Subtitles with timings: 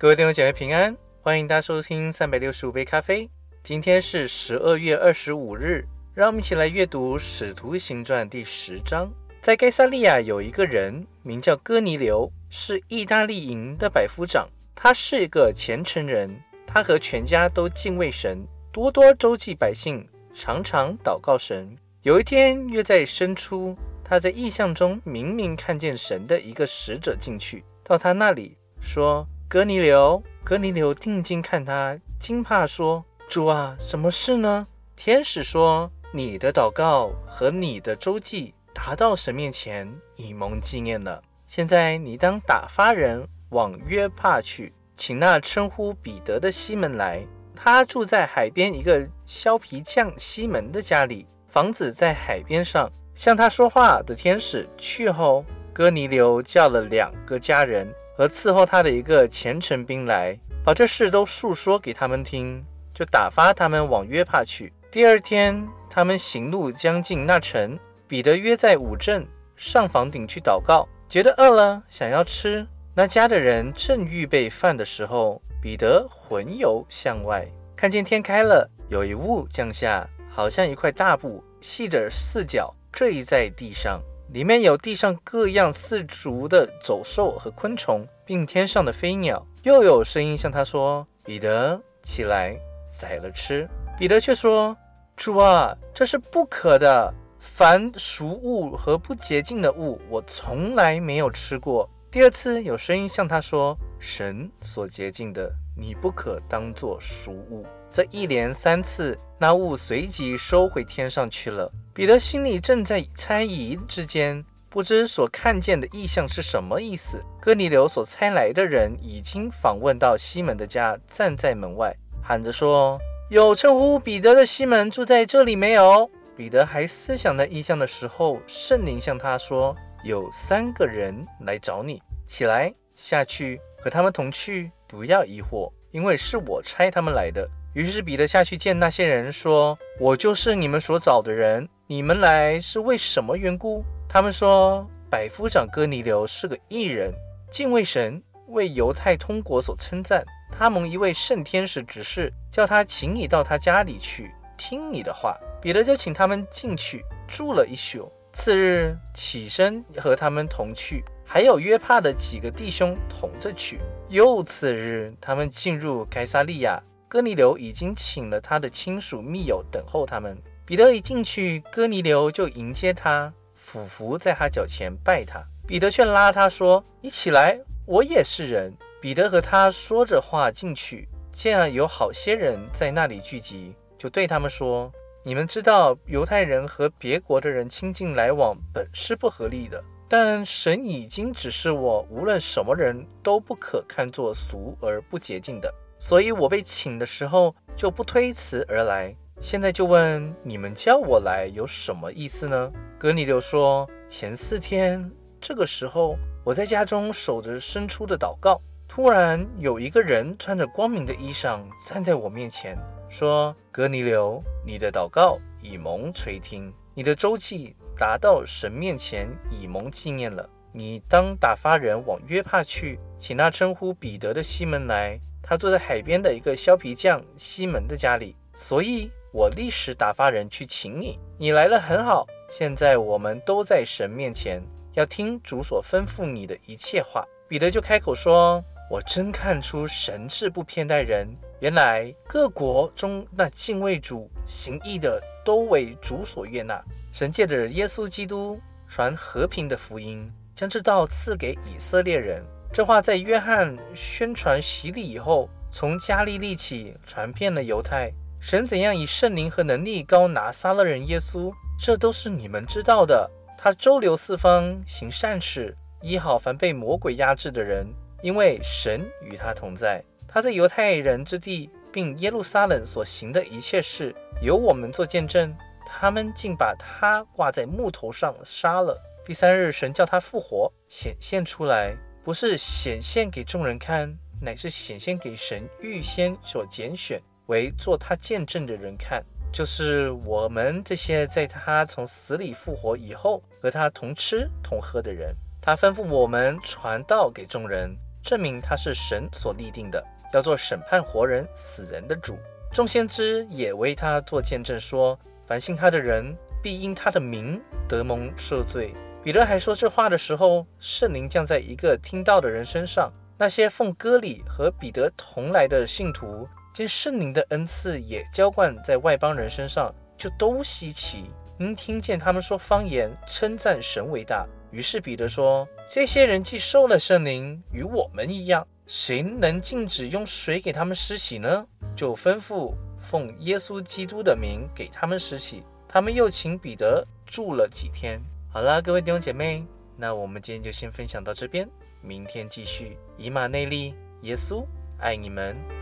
[0.00, 3.28] 各位弟兄姐妹平安，欢迎大家收听三百六十五杯咖啡。
[3.62, 5.84] 今天是十二月二十五日，
[6.14, 9.12] 让我们一起来阅读《使徒行传》第十章。
[9.42, 14.48] 在该萨利亚有一个人名叫哥尼流，是意大利营的百夫长。
[14.74, 16.34] 他是一个虔诚人，
[16.66, 18.38] 他和全家都敬畏神，
[18.72, 21.76] 多多周济百姓，常常祷告神。
[22.00, 29.28] 有一天，约在深处，他在异象中明明看见神的一个使者进去，到他那里说。
[29.50, 34.64] 哥尼流，哥尼流定睛看他，惊怕说：“主啊，什么事呢？”
[34.94, 41.20] 天使说：“你的祷告和你的周记达到神面前，以蒙纪念了。
[41.48, 47.20] 现在你当打发人往约帕去，请那称呼彼得的西门来。
[47.56, 52.88] 他住在海边一个削皮匠西门的家里，房子在海边上。
[53.16, 62.62] 向他说话的天使去后，哥尼流叫了两个家人。”和伺候他的一个虔诚兵来，把这事都述说给他们听，
[62.92, 64.70] 就打发他们往约帕去。
[64.90, 72.66] 第二天，他们行路将近那城，彼得约在五镇上房顶去祷告，觉得饿了，想要吃。
[72.94, 83.98] 那家的人正预备饭的时候，彼得魂游向外，看见天开了，有一雾降下，好像一块大布，系着四角坠在地上。
[84.32, 89.44] 里面有地上各样四足的走兽和昆虫，并天上的飞鸟。
[89.64, 92.56] 又有声音向他说：“彼得，起来，
[92.96, 94.76] 宰了吃。”彼得却说
[95.16, 97.12] ：“主啊，这是不可的。
[97.40, 111.72] 凡俗物和不洁净的物，我从来没有吃过。”第二次有声音向他说：“神所洁净的，你不可当作熟物。”这一连三次，那物随即收回天上去了。
[111.92, 117.20] 彼得心里正在猜疑之间，不知所看见的异象是什么意思。
[117.40, 121.92] 哥尼流所差来的人已经访问到西门的家，站在门外
[122.22, 122.96] 喊着说
[123.28, 129.74] ：“有称呼彼得的西门住在这里没有？”彼得还思想那异象的时候，圣灵向他说
[130.04, 143.84] ：“有三个人来找你，起来下去和他们同去，不要疑惑，因为是我差他们来的。”于是彼得下去见那些人，说：“我就是你们所找的人。”你们来是为什么缘故？
[144.08, 147.12] 他们说，百夫长哥尼流是个异人，
[147.50, 150.24] 敬畏神，为犹太通国所称赞。
[150.56, 155.36] 他蒙一位圣天使指示，叫他请你到他家里去听你的话。
[155.60, 158.10] 彼得就请他们进去住了一宿。
[158.32, 163.80] 次日起身和他们同去，还有约帕的几个弟兄同着去。
[164.08, 170.40] 又次日，他们进入该萨利亚，哥尼流已经请了他的亲属密友等候他们。
[170.64, 175.44] 彼得一进去，哥尼流就迎接他，俯伏在他脚前拜他。
[175.66, 178.72] 彼得却拉他说：“你起来，我也是人。”
[179.02, 184.88] 彼得和他说着话进去，见有好些人在那里聚集，就对他们说
[185.24, 195.74] ：“你们知道，犹太人和别国的人亲近来往本是不合理的，但神已经指示我，无论什么人都不可看作俗而不洁净的。
[196.00, 202.70] 所以我被请的时候，就不推辞而来。”现在就问你们叫我来有什么意思呢？
[202.98, 212.76] 格尼流说：前四天这个时候，我在家中守着伸出的祷告，突然有一个人穿着光明的衣裳站在我面前，
[213.08, 220.46] 说：格尼流，你的祷告已蒙垂听，你的周记达到神面前，已蒙纪念了。
[220.72, 225.18] 你当打发人往约帕去，请那称呼彼得的西门来，
[225.50, 229.10] 他坐在海边的一个削皮匠西门的家里，所以。
[229.32, 232.26] 我立时打发人去请你，你来了很好。
[232.50, 234.60] 现在我们都在神面前，
[234.94, 237.24] 要听主所吩咐你的一切话。
[237.46, 241.28] 彼得就开口说：“我真看出神是不偏待人。
[241.60, 246.82] 原来各国中那敬畏主、行义的，都为主所悦纳。
[247.12, 252.44] 神借着耶稣基督传和平的福音，将这道赐给以色列人。
[252.72, 263.30] 这话在约翰宣传洗礼以后，从加利利起传遍了犹太。”神怎样以圣灵和能力高拿撒勒人耶稣，这都是你们知道的。
[263.58, 267.86] 他周流四方行善事，医好凡被魔鬼压制的人，
[268.22, 270.02] 因为神与他同在。
[270.26, 275.54] 他在犹太人之地，并耶路撒冷所行的一切事，由我们做见证。
[275.84, 278.96] 他们竟把他挂在木头上杀了。
[279.26, 287.20] 第三日，神叫他复活，显现出来，不是显现给众人看，乃是显现给神预先所拣选。
[287.46, 289.20] 为做他见证的人看，
[289.52, 295.34] 就是我们这些在他从死里复活以后和他同吃同喝的人。
[295.60, 297.92] 他吩咐我们传道给众人，
[298.22, 300.00] 证明他是神所立定的，
[300.32, 302.38] 要做审判活人死人的主。
[302.72, 306.32] 众先知也为他做见证，说凡信他的人
[306.62, 308.94] 必因他的名得蒙赦罪。
[309.22, 313.12] 彼得还说这话的时候，圣灵降在一个听到的人身上。
[313.36, 324.46] 那些奉割礼和彼得同来的信徒，见圣灵的恩赐也浇灌在外邦人身上，就都稀奇，因听见他们说方言，称赞神为大。
[324.70, 335.62] 于是彼得说：“这些人既受了圣灵，与我们一样，谁能禁止用水给他们施洗呢？”就吩咐奉耶稣基督的名给他们施洗。
[335.86, 338.20] 他们又请彼得住了几天。
[338.52, 339.64] 好啦，各位弟兄姐妹，
[339.96, 341.68] 那我们今天就先分享到这边，
[342.02, 342.98] 明天继续。
[343.16, 344.66] 以马内利，耶稣
[344.98, 345.79] 爱你们。